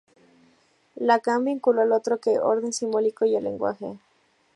Lacan 0.95 1.45
vinculó 1.45 1.83
al 1.83 1.91
Otro 1.91 2.19
con 2.19 2.33
el 2.33 2.39
orden 2.39 2.73
simbólico 2.73 3.25
y 3.25 3.35
el 3.35 3.43
lenguaje. 3.43 3.99